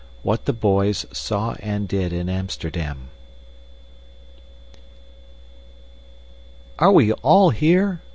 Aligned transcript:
What 0.23 0.45
the 0.45 0.51
Boys 0.53 1.05
Saw 1.11 1.51
and 1.59 1.87
Did 1.87 2.11
in 2.11 2.27
Amsterdam 2.27 3.11
"Are 6.79 6.91
we 6.91 7.11
all 7.13 7.51
here?" 7.51 8.01